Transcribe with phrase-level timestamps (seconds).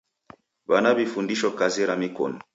[0.69, 2.37] W'ana w'ifundisho kazi ra mikonu.